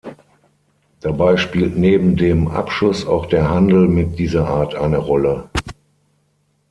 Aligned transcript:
Dabei 1.01 1.37
spielt 1.37 1.77
neben 1.77 2.15
dem 2.15 2.47
Abschuss 2.47 3.05
auch 3.05 3.27
der 3.27 3.51
Handel 3.51 3.87
mit 3.87 4.17
dieser 4.17 4.47
Art 4.47 4.73
eine 4.73 4.97
Rolle. 4.97 5.51